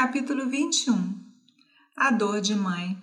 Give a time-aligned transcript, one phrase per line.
[0.00, 1.12] Capítulo 21
[1.96, 2.96] A dor de mãe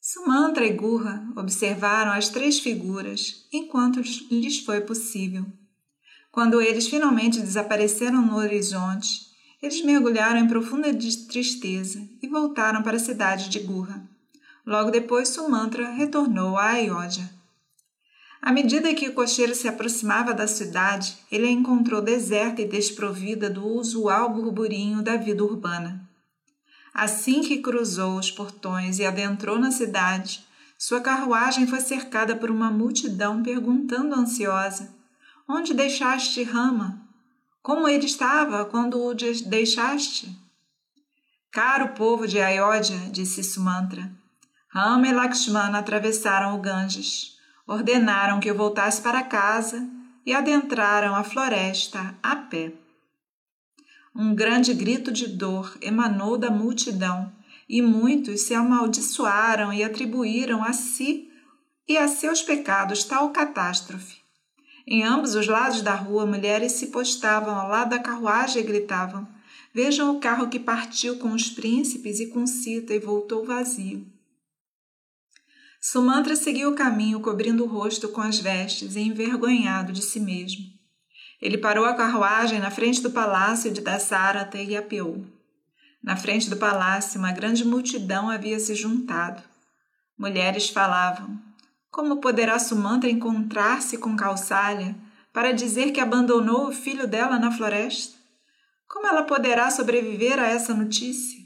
[0.00, 4.00] Sumantra e Gurra observaram as três figuras enquanto
[4.30, 5.44] lhes foi possível.
[6.30, 9.26] Quando eles finalmente desapareceram no horizonte,
[9.60, 14.08] eles mergulharam em profunda tristeza e voltaram para a cidade de Gurra.
[14.64, 17.28] Logo depois, Sumantra retornou a Ayodhya.
[18.44, 23.48] À medida que o cocheiro se aproximava da cidade, ele a encontrou deserta e desprovida
[23.48, 26.02] do usual burburinho da vida urbana.
[26.92, 30.44] Assim que cruzou os portões e adentrou na cidade,
[30.76, 34.92] sua carruagem foi cercada por uma multidão perguntando ansiosa:
[35.48, 37.00] Onde deixaste Rama?
[37.62, 40.36] Como ele estava quando o deixaste?
[41.52, 44.10] Caro povo de Ayodhya, disse Sumantra,
[44.68, 47.31] Rama e Lakshmana atravessaram o Ganges
[47.66, 49.88] ordenaram que eu voltasse para casa
[50.24, 52.72] e adentraram a floresta a pé.
[54.14, 57.32] Um grande grito de dor emanou da multidão
[57.68, 61.30] e muitos se amaldiçoaram e atribuíram a si
[61.88, 64.20] e a seus pecados tal catástrofe.
[64.86, 69.26] Em ambos os lados da rua, mulheres se postavam ao lado da carruagem e gritavam:
[69.72, 74.06] Vejam o carro que partiu com os príncipes e com Sita e voltou vazio.
[75.84, 80.64] Sumantra seguiu o caminho, cobrindo o rosto com as vestes e envergonhado de si mesmo.
[81.40, 85.26] Ele parou a carruagem na frente do palácio de Dasarata e apeou.
[86.00, 89.42] Na frente do palácio, uma grande multidão havia se juntado.
[90.16, 91.36] Mulheres falavam:
[91.90, 94.94] Como poderá Sumantra encontrar-se com Kausalya
[95.32, 98.16] para dizer que abandonou o filho dela na floresta?
[98.86, 101.41] Como ela poderá sobreviver a essa notícia?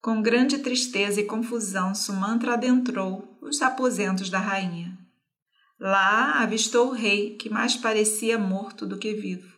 [0.00, 4.96] Com grande tristeza e confusão, Sumantra adentrou os aposentos da rainha.
[5.78, 9.56] Lá avistou o rei, que mais parecia morto do que vivo.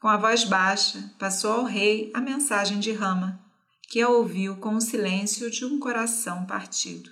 [0.00, 3.40] Com a voz baixa, passou ao rei a mensagem de Rama,
[3.88, 7.10] que a ouviu com o silêncio de um coração partido.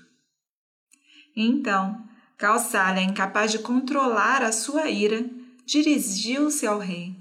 [1.34, 2.04] Então,
[2.36, 5.24] Kausalya, incapaz de controlar a sua ira,
[5.64, 7.16] dirigiu-se ao rei.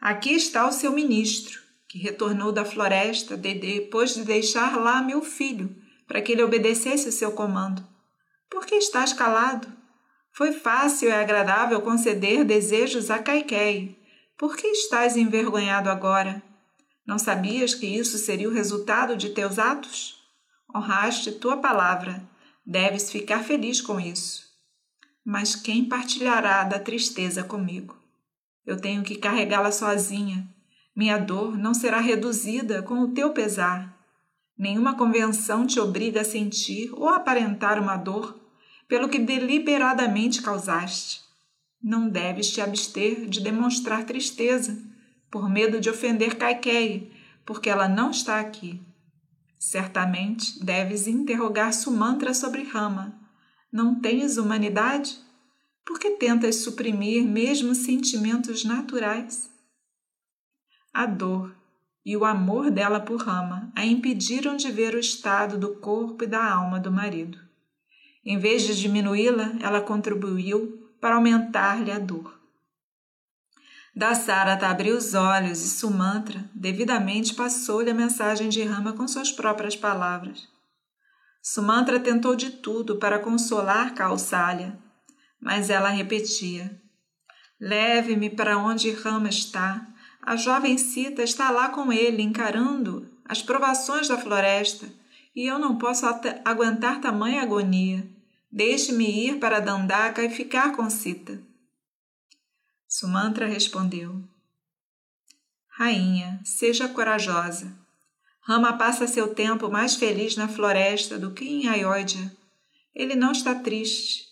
[0.00, 5.74] Aqui está o seu ministro que retornou da floresta depois de deixar lá meu filho,
[6.06, 7.84] para que ele obedecesse o seu comando.
[8.48, 9.66] Por que estás calado?
[10.32, 14.00] Foi fácil e agradável conceder desejos a Caiquei.
[14.38, 16.40] Por que estás envergonhado agora?
[17.04, 20.14] Não sabias que isso seria o resultado de teus atos?
[20.72, 22.22] Honraste tua palavra.
[22.64, 24.44] Deves ficar feliz com isso.
[25.24, 27.98] Mas quem partilhará da tristeza comigo?
[28.64, 30.48] Eu tenho que carregá-la sozinha
[30.94, 33.96] minha dor não será reduzida com o teu pesar.
[34.58, 38.38] Nenhuma convenção te obriga a sentir ou aparentar uma dor
[38.86, 41.22] pelo que deliberadamente causaste.
[41.82, 44.76] Não deves te abster de demonstrar tristeza,
[45.30, 47.08] por medo de ofender Caiqueia,
[47.46, 48.82] porque ela não está aqui.
[49.58, 53.18] Certamente deves interrogar Sumantra sobre Rama.
[53.72, 55.16] Não tens humanidade?
[55.84, 59.49] Por que tentas suprimir mesmo sentimentos naturais?
[60.92, 61.54] A dor
[62.04, 66.26] e o amor dela por Rama a impediram de ver o estado do corpo e
[66.26, 67.38] da alma do marido.
[68.24, 72.38] Em vez de diminuí-la, ela contribuiu para aumentar-lhe a dor.
[73.94, 79.74] Dasarata abriu os olhos e Sumantra devidamente passou-lhe a mensagem de Rama com suas próprias
[79.74, 80.48] palavras.
[81.42, 84.78] Sumantra tentou de tudo para consolar Kausalya,
[85.40, 86.80] mas ela repetia:
[87.60, 89.86] Leve-me para onde Rama está,
[90.22, 94.86] a jovem Cita está lá com ele, encarando as provações da floresta,
[95.34, 96.04] e eu não posso
[96.44, 98.06] aguentar tamanha agonia.
[98.50, 101.40] Deixe-me ir para Dandaka e ficar com Sita.
[102.88, 104.22] Sumantra respondeu:
[105.68, 107.78] Rainha, seja corajosa.
[108.40, 112.36] Rama passa seu tempo mais feliz na floresta do que em Ayodhya.
[112.92, 114.24] Ele não está triste.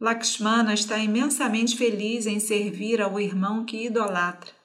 [0.00, 4.55] Lakshmana está imensamente feliz em servir ao irmão que idolatra.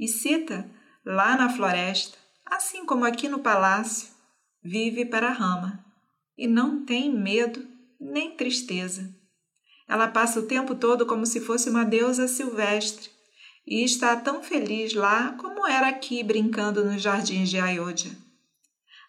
[0.00, 0.66] E Sita,
[1.04, 2.16] lá na floresta,
[2.46, 4.08] assim como aqui no palácio,
[4.64, 5.84] vive para a Rama
[6.38, 7.68] e não tem medo
[8.00, 9.14] nem tristeza.
[9.86, 13.10] Ela passa o tempo todo como se fosse uma deusa silvestre
[13.66, 18.16] e está tão feliz lá como era aqui brincando nos jardins de Ayodhya.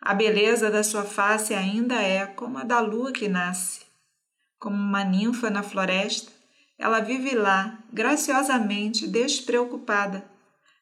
[0.01, 3.85] A beleza da sua face ainda é como a da lua que nasce.
[4.59, 6.33] Como uma ninfa na floresta,
[6.77, 10.29] ela vive lá, graciosamente despreocupada,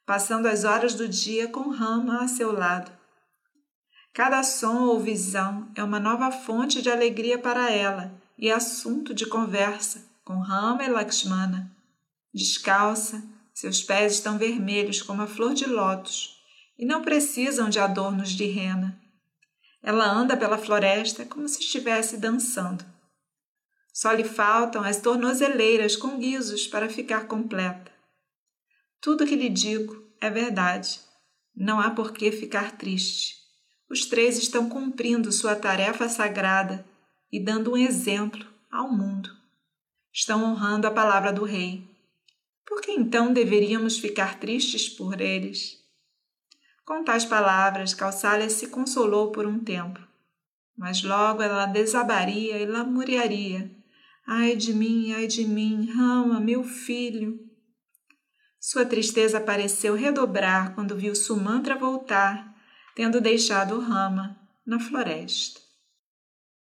[0.10, 2.92] passando as horas do dia com Rama a seu lado.
[4.12, 9.28] Cada som ou visão é uma nova fonte de alegria para ela e assunto de
[9.28, 11.72] conversa com Rama e Lakshmana.
[12.34, 13.24] Descalça,
[13.54, 16.42] seus pés estão vermelhos como a flor de lótus,
[16.76, 19.00] e não precisam de adornos de rena.
[19.84, 22.84] Ela anda pela floresta como se estivesse dançando.
[23.94, 27.99] Só lhe faltam as tornozeleiras com guizos para ficar completa.
[29.02, 31.00] Tudo que lhe digo é verdade.
[31.56, 33.36] Não há por que ficar triste.
[33.90, 36.86] Os três estão cumprindo sua tarefa sagrada
[37.32, 39.30] e dando um exemplo ao mundo.
[40.14, 41.88] Estão honrando a palavra do Rei.
[42.66, 45.80] Por que então deveríamos ficar tristes por eles?
[46.86, 50.00] Com tais palavras, Calçália se consolou por um tempo,
[50.78, 53.72] mas logo ela desabaria e lamuriaria.
[54.28, 57.49] Ai de mim, ai de mim, Rama, meu filho.
[58.60, 62.54] Sua tristeza pareceu redobrar quando viu Sumantra voltar,
[62.94, 65.69] tendo deixado Rama na floresta.